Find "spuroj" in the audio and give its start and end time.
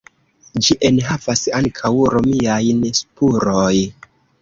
3.05-3.73